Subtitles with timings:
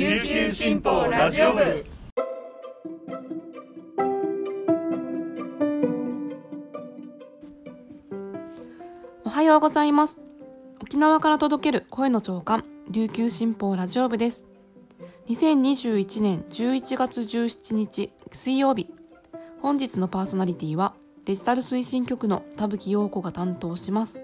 [0.00, 1.84] 琉球新報ラジオ部。
[9.26, 10.22] おはようございます。
[10.80, 14.46] 沖縄から届ける声の長官琉球新報ラジオ部です。
[15.28, 18.88] 2021年11月17日水曜日。
[19.60, 20.94] 本日のパーソナリティは
[21.26, 24.18] デジタル推進局の田吹陽子が担当します。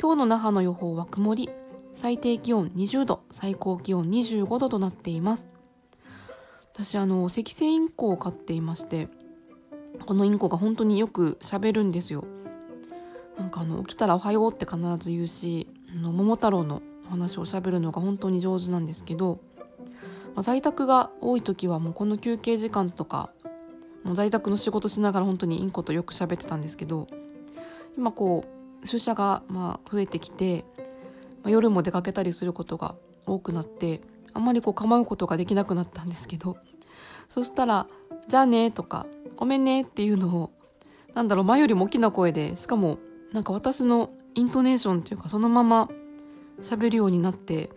[0.00, 1.50] 今日の那覇の予報は曇り。
[1.94, 5.48] 最低気温20度最高気温25度となっています。
[6.72, 9.08] 私あの赤星インコを飼っていまして
[10.06, 12.24] このインコが本当によく喋るんですよ。
[13.36, 19.40] なんかあの起きたらおはようって必ず言うしあの桃太郎の話をしゃべるのが本当に上手なんですけど、
[20.34, 23.30] まあ、在宅が多い時はもうこの休憩時間とか
[24.04, 27.08] もう在宅の仕事しながら本当にインコとよく喋ってたんですけど
[27.96, 28.44] 今こ
[28.82, 30.64] う出社がまあ増えてきて、
[31.42, 32.94] ま、夜も出かけたりすることが
[33.26, 36.56] 多くなってあんまりこう構うことができなくなったんですけど
[37.28, 37.86] そしたら
[38.28, 39.06] 「じゃあね」とか
[39.36, 40.50] 「ごめんね」っていうのを
[41.14, 42.98] なんだろう前よりも大きな声でしかも
[43.32, 45.88] なんか私のイントネーションっていうかそのまま
[46.60, 47.70] 喋るようになって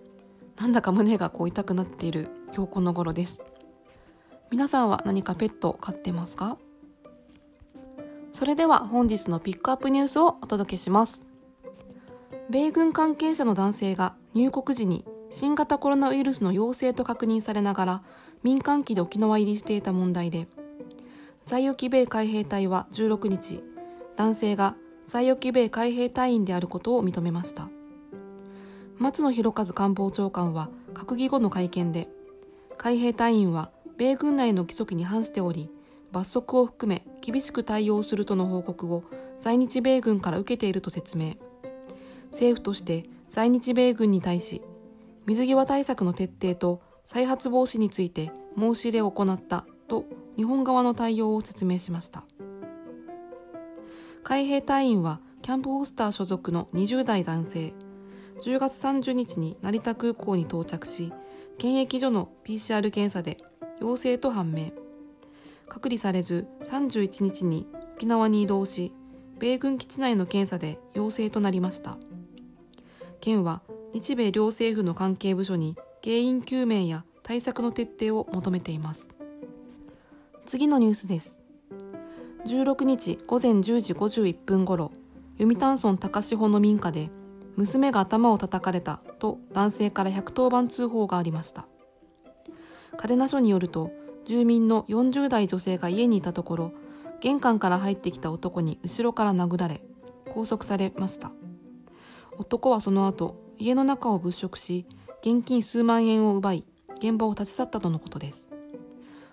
[0.57, 3.41] なんだか胸がこう痛くなっている今日この頃です。
[4.51, 6.57] 皆さんは何かペットを飼ってますか？
[8.33, 11.32] それでは本日のピックアップニュースをお届けします。
[12.49, 18.03] 米軍関係者の男性が入国時に新型コロナウイルスの陽性と確認されながら
[18.43, 20.47] 民間機で沖縄入りしていた問題で
[21.43, 23.63] 在沖米海兵隊は16日
[24.15, 24.75] 男性が
[25.07, 27.69] 在沖米海兵隊員であることを認めました。
[28.99, 32.07] 松野博一官房長官は閣議後の会見で
[32.77, 35.69] 海兵隊員は米軍内の規則に反しており
[36.11, 39.03] 罰則を含め厳しく対応するとの報告を
[39.41, 41.33] 在日米軍から受けていると説明。
[42.43, 44.63] 政府として在日米軍に対し
[45.25, 50.03] 水際対策の徹底と再発防止について申し入れを行ったと
[50.35, 52.25] 日本側の対応を説明しました。
[54.23, 57.73] 海兵隊員はキャンプホスター所属の20代男性
[58.41, 61.13] 10月30日に成田空港に到着し
[61.57, 63.37] 検疫所の PCR 検査で
[63.79, 64.71] 陽性と判明。
[65.69, 68.93] 隔離されず31日に沖縄に移動し
[69.39, 71.97] 米軍基地内の検査で陽性となりました。
[73.23, 73.61] 県は
[73.93, 79.07] 日米両政府の関係部署に原因究明や対策の徹底を求めています。
[80.45, 81.41] 次のニュースです。
[82.45, 84.91] 16日午前10時51分ごろ
[85.37, 87.09] 読谷村高志保の民家で
[87.55, 91.65] 娘が頭を叩かれたと男性から110番通報がありました。
[92.97, 93.91] 嘉手納署によると
[94.25, 96.73] 住民の40代女性が家にいたところ
[97.21, 99.79] 玄関から入ってきた男に後ろから殴られ
[100.25, 101.31] 拘束されました。
[102.37, 104.85] 男はその後家の中を物色し
[105.21, 106.65] 現金数万円を奪い
[106.97, 108.49] 現場を立ち去ったとのことです。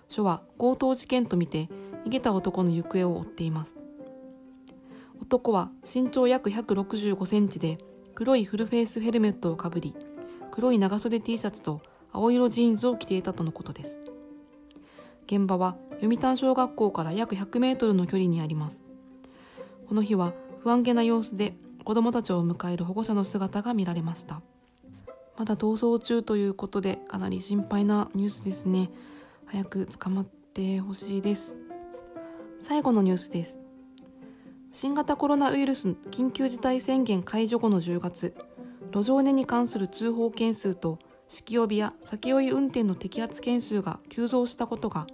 [0.07, 1.69] 署は強盗事件とみて
[2.05, 3.77] 逃げた男の行方を追っています。
[5.21, 7.77] 男は身長約165センチで
[8.15, 9.95] 黒いフルフェイスヘルメットをかぶり
[10.51, 14.01] 黒い長袖 T シャツと青色ジーンズを着ていたとのことです。
[15.25, 18.83] 現場は読谷小学校から約100メートルの距離にあります。
[19.87, 21.55] この日は不安げな様子で
[21.91, 24.41] 子供たちを迎える保護者の姿が見られました。
[25.37, 28.89] まだ逃走中ということでかなり心配なニュースですね。
[29.45, 31.57] 早く捕まってほしいです。
[32.61, 33.59] 最後のニュースです。
[34.71, 38.37] 新型コロナウイルス緊急事態宣言解除後の10月
[38.93, 40.97] 路上寝に関する通報件数と
[41.27, 45.07] 酒気帯びや酒酔い運転の摘発件数が急増したことが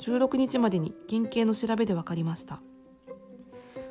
[0.00, 2.60] 16日までに県警の調べで分かりました。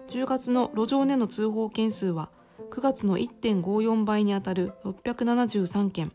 [0.10, 2.30] 10月の路上寝の通報件数は
[2.72, 6.12] 9月の1.54倍にあたる673件。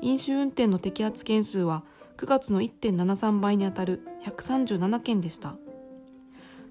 [0.00, 1.82] 飲酒運転の摘発件数は
[2.16, 5.56] 9月の1.73倍にあたる137件でした。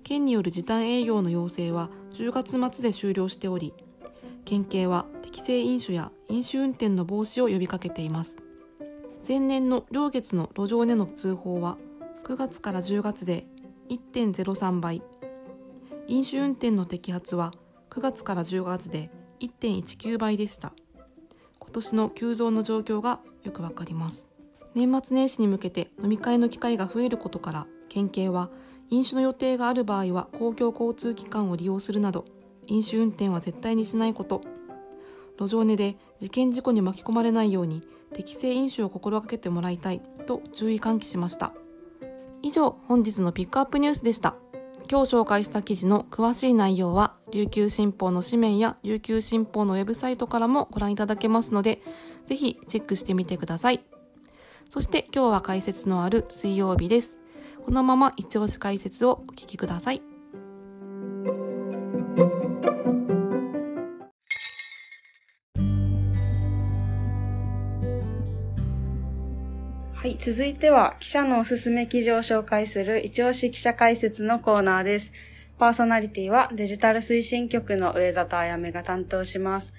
[0.04, 3.74] 県による時短営業の要請は10月末で終了しており
[4.46, 8.38] 県警は適正飲酒や飲酒運転の防止を呼びかけています。
[9.28, 11.78] 前年の両月の路上での通報は
[12.24, 13.48] 9月から10月で
[13.90, 15.02] 1.03倍。
[16.08, 17.52] 飲酒運転の摘発は
[17.90, 19.10] 9月から10月で
[19.40, 20.74] 1.19倍でした。
[21.60, 24.28] 今年の急増の状況がよくわかります。
[24.76, 28.50] 年末年始に向けて飲み会の機会が増えることから県警は
[28.90, 32.26] 飲酒の予定がある場合は公共交通機関を利用するなど
[32.68, 34.42] 飲酒運転は絶対にしないこと。
[35.40, 37.82] 路上寝で事件事故に巻き込まれないように
[38.14, 41.54] 適正飲酒を心がけてもらいたいと注意喚起しました。
[42.42, 44.36] 以上本日のピックアップニュースでした。
[44.90, 51.82] 今日紹介した記事の詳しい内容は琉球新報の紙面や琉球新報のウェブサイトからもご覧いただけますので
[52.26, 53.84] ぜひチェックしてみてください
[54.70, 57.22] そして今日は解説のある水曜日です。
[57.66, 60.15] このまま一押し解説をお聞きください。
[70.16, 75.12] い、続いては記者のおすすめ記事を紹介する一押し記者解説のコーナーです。
[75.58, 79.74] パーソナリティはデジタル推進局の上里彩芽が担当します。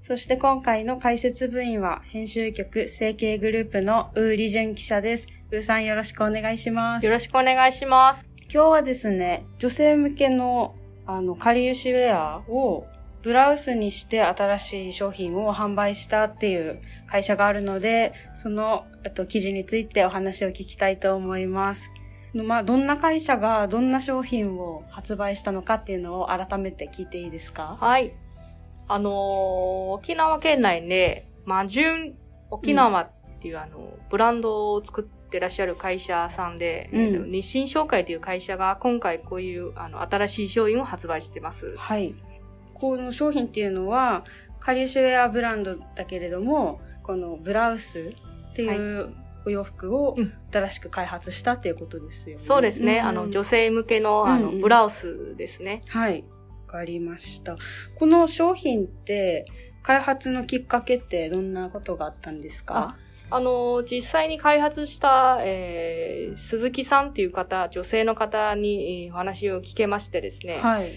[0.00, 5.26] そして今回の解説部員は編集局成形グループのウーリジュン記者です。
[5.50, 7.06] ウーさんよろしくお願いします。
[7.06, 8.26] よろしくお願いします。
[8.52, 10.74] 今日はですね、女性向けの
[11.06, 12.86] あの、かりゆしウェアを
[13.24, 21.90] ブラウスにして新しい商品を販売したっていう会社があるので、その、えっと、記事についてお話を聞きたいと思います。
[22.34, 27.78] まあ、どんな会社がどんな商品を発売したのかっていうのを改めて聞いていいですか？
[27.80, 28.12] はい。
[28.88, 29.12] あのー
[29.92, 32.14] 沖縄県内で、マジュン
[32.50, 33.10] 沖縄っ
[33.40, 33.78] ていう、あの、
[34.10, 41.74] ブランドを作ってらっしゃる会社さんで、うんえっと日清商会という会社が今回こういう、あの、新しい商品を発売してます。
[41.78, 42.14] はい。
[42.84, 44.24] この商品っていうのは、
[44.60, 48.14] カリウシウェアブランドだけれども、このブラウス
[48.52, 49.14] っていう
[49.46, 52.42] お洋服をうん新しく開発したっていうことですよね。
[52.42, 53.00] そうですね。
[53.00, 55.82] んあの、女性向けの、あの、うんうんブラウスですね。
[55.88, 56.24] はい。
[56.66, 57.56] わかりました。
[57.94, 59.46] この商品って、
[59.82, 62.96] 開発のきっかけってどんなことがあったんですか？
[63.30, 70.58] あの、実際に開発した、えー、鈴木さんっていう方、女性の方にえーお話を聞けましてですね。
[70.60, 70.90] はい。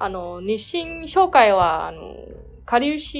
[0.00, 2.16] あの、日清商会は、あの、
[2.64, 3.18] かりゆし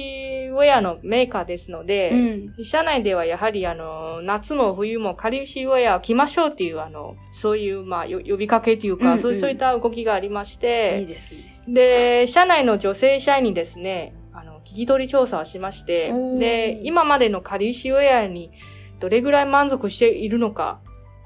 [0.51, 2.09] ウェアのメーカーですので、
[2.57, 2.65] うん。
[2.65, 11.61] 社内ではやはりあの、夏も冬もかりゆしウェアを着ましょうっていうあの、そういうまあよ呼びかけというか、うんうんそうそういった動きがありましいいて、ですね。
[11.67, 18.51] で、社内の女性社員にですね、あの、聞き取り調査をしましてで、今までのかりゆしウェアに
[18.99, 20.79] どれぐらい満足しているのか、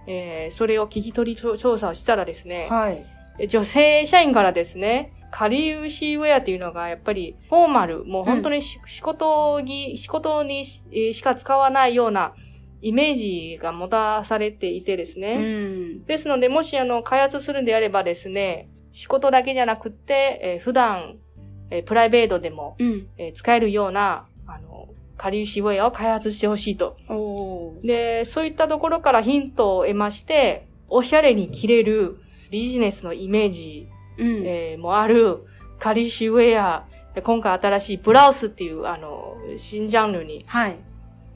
[0.08, 3.48] えーそれを聞き取り調査をしたらですね、はい。
[3.48, 12.34] 女性社員からですね、カリウシウェアっていうのがやっぱりフォーマル、もう本当にし、仕事に、仕事にしか使わないような
[12.82, 15.36] イメージが持たされていてですうね。
[15.38, 16.04] ん。
[16.06, 21.18] ですので、もしあの、開発するんであればですね、仕事だけじゃなくって、えー普段、
[21.70, 23.08] えープライベートでも、うん。
[23.18, 24.88] えー使えるような、あの、
[25.18, 26.96] カリウシウェアを開発してほしいと。
[27.84, 32.18] で、そういったところからヒントを得まして、おしゃれに着れる
[32.52, 33.88] ビジネスのイメージ
[34.18, 34.44] うん。
[34.46, 35.46] えーもある、
[35.80, 40.76] カリシウェア、で今回新しいブラウスっていう、あの、新ジャンルに、はい。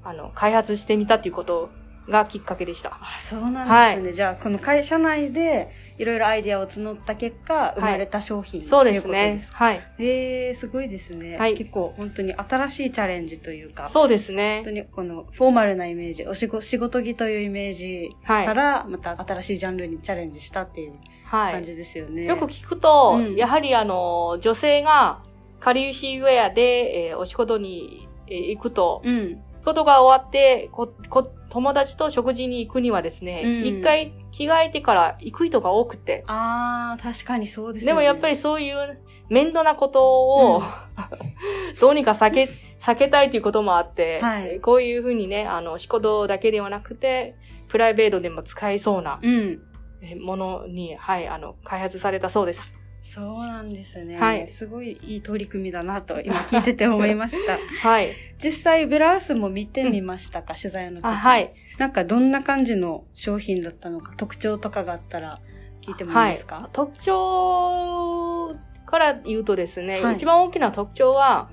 [0.04, 1.70] あの、開発してみたっていうこと
[2.10, 2.90] がきっかけでした。
[3.02, 4.14] あ、そうなんですね。
[4.14, 9.52] じゃあ、この会社内でいろいろアイデアを募った結果、生まれた商品、そうですというねことです。
[9.52, 9.58] か。
[9.66, 9.82] はい。
[10.00, 11.38] えー、すごいですね。
[11.38, 13.88] はい結構本当に新しいチャレンジというか。
[13.88, 14.72] そうです本ね当。
[14.72, 20.94] にこのフォーマルなイメージ、お仕事、仕事着というイメージはいから、また新しいジャンルにチャレンジしたっていう
[21.26, 21.54] はい。
[21.54, 22.26] 感じですよね。
[22.26, 25.22] よく聞くと、うんやはりあの、女性が
[25.60, 29.42] カリウシウェアで、えーお仕事に、えー行くと、うん。
[29.60, 37.94] 仕事が終わってここ、友達と食事に行くにはですね、うん一、回着替えてから行く人が多くて、あー、確かにそうですね。
[37.94, 40.64] もやっぱりそういう面倒なことを、うん
[41.80, 47.36] どうにか避け、避けたいということもあって、はいこういうふうにね、あの、仕事だけではなくて、
[47.68, 49.62] プライベートでも使えそうなうん。
[50.02, 52.79] えものに、はい、あの、開発されたそうです。
[53.02, 54.20] そうなんですね。
[54.20, 57.58] はいすごいいい取り組みだなと、今聞いてて思いました。
[57.88, 58.14] はい。
[58.44, 61.06] 実際ブラウスも見てみましたか、取材の時。
[61.06, 61.54] あ、はい。
[61.78, 65.40] なんかどんな感じの商品だったのか、特徴とかがあったら
[65.82, 66.70] 聞いてもいいはいですか、。
[66.74, 71.50] 特徴から言うとですね、はい一番大きな特徴は、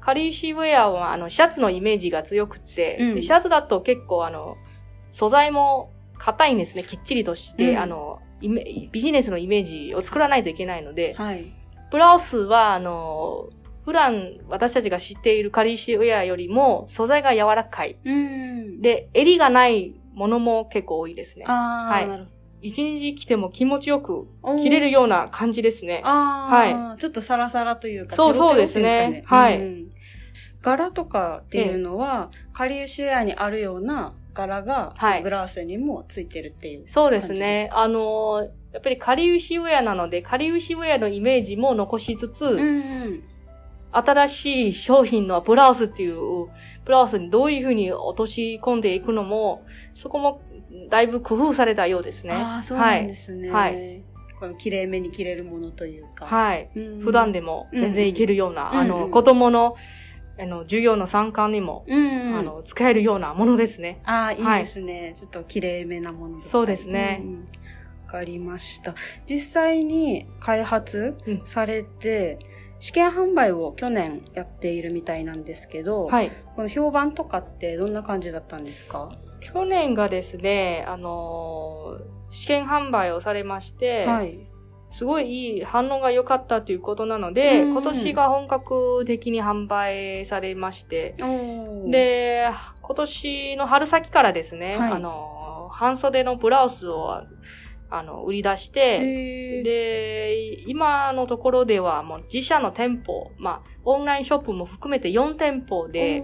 [0.00, 4.56] カリーシーウェアは、あの、シャツのイメージが強くって、うんでシャツだと結構、あの、
[5.12, 11.46] 素材も硬いんですね、きっちりとして、うんあの、ビジネスのイメージを作らないといけないので、はい。
[11.90, 13.50] ブラウスは、あの、
[13.84, 17.98] 普段私たちが知っているカリーシーウェアよりも素材が柔らかい。
[18.04, 18.80] うん。
[18.80, 21.44] で、襟がないものも結構多いですね。
[21.46, 22.30] はいなるほ
[22.62, 24.56] 一日着ても気持ちよくど。
[24.58, 26.02] 着れるような感じですね。
[26.04, 29.90] ああ、ちょっとサラサラというか、そうそうですねはいうん
[30.62, 36.82] 柄とかっていうのは、カリウシウェアにあるような柄が、はいそのブラウスにもついてるっていう。
[36.86, 37.70] そうですね。
[37.72, 43.24] あの、やっぱりカリウシウェアなので、カリウシウェアのイメージも残しつつ、うんうん。
[43.92, 46.46] 新しい商品のブラウスっていう、
[46.84, 50.42] ブラウスにどういうふうに落とし込んでいくのも、そこも
[50.88, 52.32] だいぶ工夫されたようですね。
[52.32, 53.50] ああ、そうなんですね。
[53.50, 54.02] はい
[54.40, 56.24] この綺麗めに着れるものというか。
[56.24, 56.70] はい。
[56.74, 59.76] うん普段でも全然いけるような、うんあの、うん子供の、
[60.40, 62.36] あの、授業の参観にも、うん。
[62.38, 64.00] あ、の、使えるようなものですね。
[64.04, 65.12] ああ、いいはいですね。
[65.16, 68.96] ちょっと綺麗めなものそうですねうんうんわかりました。
[69.28, 72.38] 実際に開発うんされて、
[72.80, 76.32] 試験販売を去年やっているみたいなんですけど、はい。
[76.56, 79.10] この評判とかってどんな感じだったんですか？
[79.40, 84.38] 去年がですね、あのー試験販売をされまして、はい。
[84.90, 87.70] すごいいい反応が良かったということなので、うん。
[87.70, 91.14] 今年が本格的に販売されまして、
[91.86, 92.50] で、
[92.82, 94.92] 今年の春先からですね、はい。
[94.92, 97.22] あの、半袖のブラウスを、
[97.90, 106.22] あの、売り出して、で、今のところではもう自社の店舗、まあ、オンラインショップも含めて4店舗で、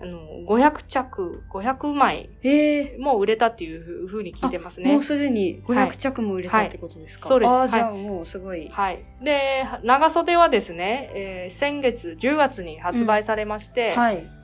[0.00, 5.02] あの、500着、500枚えーもう売れたっていうふうに聞いてますねもう。
[5.02, 8.68] すでに500着も売れたってことですか、はいそうですああ、じゃあはもうすごい。
[8.68, 9.04] はい。
[9.22, 14.37] で、長袖はですね、えー先月10月に発売されまして、はい。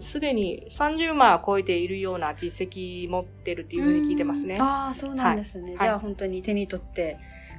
[0.00, 4.62] えーすでに30枚は超えているような実績持ってるっていうふうに聞いてますねうん。
[4.62, 5.70] ああ、そうなんですね。
[5.70, 7.18] はいじゃあ本当に手に取って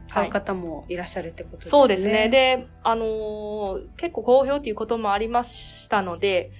[0.09, 1.71] 買う方もいらっしゃるってことですね。
[1.71, 2.29] そうですね。
[2.29, 6.51] で、あのー結構好評っていうこともありましたので、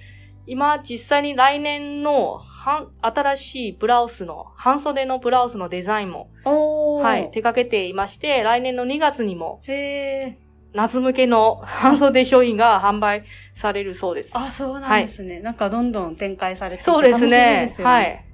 [0.46, 6.30] 今実際に来年の半新しいブラウスの、半袖のブラウスのデザインも、
[7.02, 10.38] はい、手掛けていまして、来年の2月にもへえ。
[10.74, 13.24] 夏向けの半袖商品が販売
[13.54, 14.32] されるそうです。
[14.34, 15.40] あ、そうなんですね。
[15.40, 17.66] なんかどんどん展開されててそうですね。
[17.68, 17.94] ですよね。
[17.94, 18.24] はい。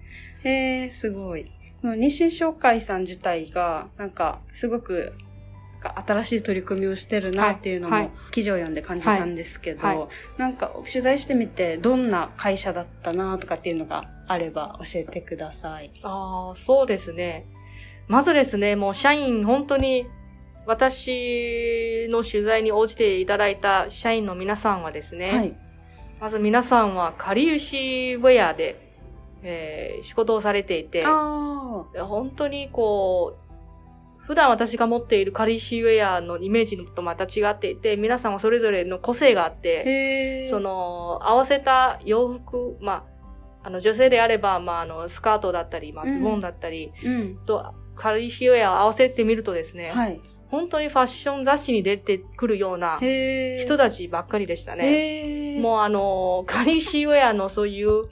[0.44, 1.44] へえ、すごい。
[1.80, 5.14] この日清商会さん自体が、なんか、すごく、
[5.80, 15.90] 新しい取り組みをしてるなっていうのも、はいはい記事を読んで感じたんですけど、はいはなんか取材してみて、どんな会社だったなとかっていうのがあれば教えてください。
[16.02, 17.46] ああ、そうですね。
[18.06, 20.06] まずですね、もう社員本当に
[20.68, 25.56] 私の取材に応じていただいた社員の皆さんはですね、はい。
[26.20, 28.78] まず皆さんはかりゆしウェアで、
[29.42, 31.10] えー仕事をされていて、あ
[32.04, 33.38] 本当にこ
[34.20, 39.54] う、普段私が持っているカリシーウェアのイメージとまた違っていて、皆さんはそれぞれの個性があっあ。
[39.54, 40.48] て。
[40.50, 43.06] そ、の、合わせた洋服、ま
[43.62, 47.38] あ、あの、女性であれば、まあ、あの、スカートだったり、まあ、うんズボンだったり、うん。
[47.46, 50.20] と、カリシーウェアを合わせてみるとですね、はい。
[50.50, 52.98] 本当にファッション雑誌に出てくるような。
[53.60, 55.58] 人たちばっかりでしたね。
[55.60, 58.04] もうあの、カリシーウェアのそういう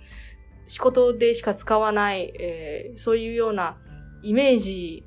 [0.69, 3.77] 仕事でしか使わない、えーそういうような
[4.23, 5.05] イメージ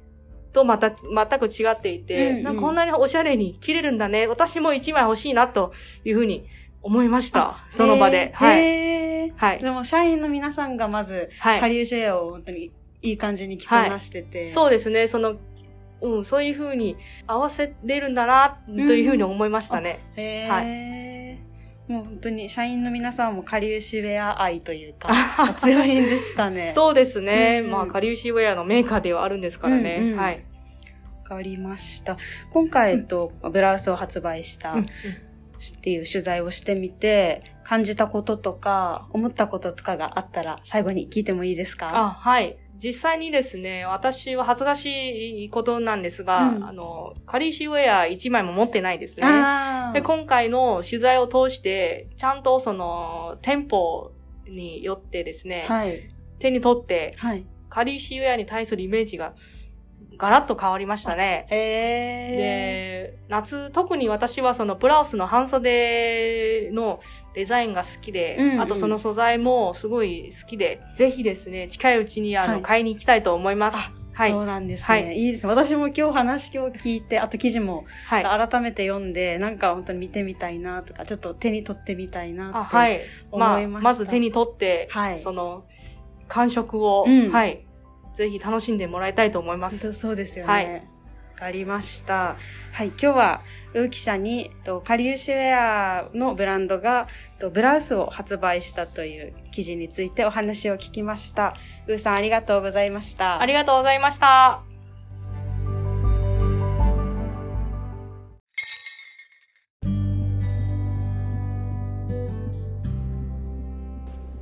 [0.53, 4.27] とまた全く違っていて、うんうんなんかこんなにおしゃれに着れるんだね。
[4.27, 5.73] 私も一枚欲しいなと
[6.05, 6.45] いうふうに
[6.81, 7.65] 思いました。
[7.69, 8.31] その場で。
[8.33, 9.31] はい。
[9.31, 11.59] はいでも、社員の皆さんがまず、はい。
[11.59, 12.71] カリウシェアを本当に
[13.01, 14.47] いい感じに着こなしてて。
[14.47, 15.07] そうですね。
[15.07, 15.35] その、
[16.01, 19.99] うん、そういうふうに合わせれるんだな、というふうに思いましたね。
[20.15, 20.89] へーは
[21.89, 25.09] もう本当に社員の皆さんもカリウシウェア愛というか、
[25.59, 26.71] 強いんですかね。
[26.75, 27.61] そうですね。
[27.63, 29.97] うんまあ、カリウシウェアのメーカーではあるんですからね。
[29.99, 30.45] うんうんはい。
[31.23, 32.17] わかりました。
[32.51, 34.85] 今回、えっと、ブラウスを発売したうんうん
[35.77, 41.89] っていう取材をしてみて、感じたこととか、思ったこととかがあったら、最後に聞いてもいいですか？
[41.95, 42.57] あ、はい。
[42.81, 49.27] 実際にですね、私は恥ずかしいことなんですが、うんあの、カリーシーウェア1枚も持ってないですね。
[49.93, 54.13] で、今回の取材を通して、ちゃんとその、店舗
[54.47, 56.09] によってですね、はい。
[56.39, 57.45] 手に取って、はい。
[57.67, 59.33] カリーシーウェアに対するイメージが
[60.19, 61.47] ガラッと変わりましたね。
[61.49, 66.99] えで、夏、特に私はそのブラウスの半袖の
[67.33, 73.77] デザインが好きで、うんうんあとその素材もすごい好きで、ぜひですね、近いうちにあの、はい買いに行きたいと思います。
[73.77, 74.31] あはい。
[74.31, 74.85] そうなんですね。
[74.85, 75.49] はいい、いですね。
[75.49, 78.49] 私も今日話今日聞いて、あと記事もはい。
[78.49, 82.57] 改めて読んで、なんか本当に見てみたいなとか、ちょっと手に取ってみたいなって。
[82.57, 82.99] あはい。
[83.31, 85.63] まあ、思いましたまず手に取って、はいその、
[86.27, 87.65] 感触を、うんはい。
[88.13, 89.79] ぜひ楽しんでもらいたいと思います。
[89.79, 90.51] そうそうですよね。
[90.51, 90.99] はい
[91.39, 92.35] わかりました。
[92.73, 93.41] はい、今日は、
[93.73, 97.07] ウー記者に、とカリウシウェアのブランドが、
[97.39, 101.55] とブラウスを発売したという記事についてお話を聞きました。
[101.87, 103.39] ウーさんありがとうございました。
[103.39, 104.63] ありがとうございました。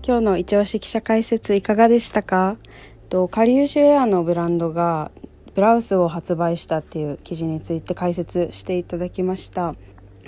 [0.01, 2.57] 今日の一押し記者解説いかがでしたか？
[3.07, 5.11] とカリウシウェアのブランドが
[5.55, 9.75] ブラウスを発売したっていう記事について解説していただきました。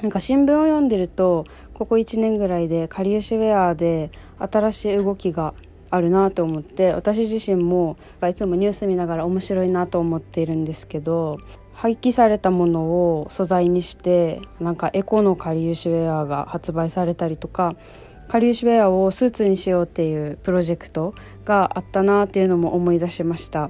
[0.02, 5.54] なんか新聞を読んでるとここ1年ぐらいでカリウシウェアで新しい動きが
[5.90, 11.40] あるなと思って私自身もいつもニュース見ながら面白いなと思っているんですけど
[11.74, 17.76] 廃棄されたものを素材にしてなんかエコのかりゆしウェアが発売されたりとか
[18.30, 23.70] かりゆしウェアをスーツにしようっていうプロジェクトがあったなっていうのも思い出しました。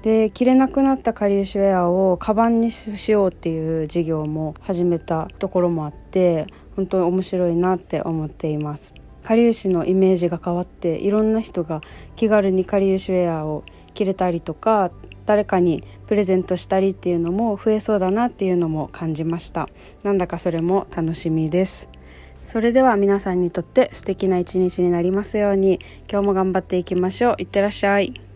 [0.00, 8.94] で着れなくなったかりゆしウェアをカバンにしようっていう事業も始めたところもあって本当に面白いなって思っています。
[9.22, 11.82] かりゆしのイメージが変わっていろんな人が
[12.16, 13.62] 気軽にかりゆしウェアを
[13.92, 14.90] 着れたりとか
[15.26, 19.68] 誰かにプレゼントしたりっていうのも増えそうだなっていうのも感じました。
[20.02, 21.90] なんだかそれも楽しみです。
[22.48, 25.80] それでは皆さんにとって素敵な一日になりますように。
[26.10, 27.34] 今日も頑張っていきましょう。
[27.36, 28.27] いってらっしゃい。